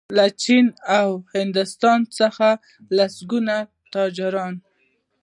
[0.17, 0.65] له چین
[0.99, 2.47] او هندوستان څخه
[2.97, 3.55] لسګونه
[3.93, 4.53] تجاران